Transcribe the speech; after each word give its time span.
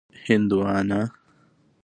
🍉 0.19 0.19
هندوانه 0.27 1.01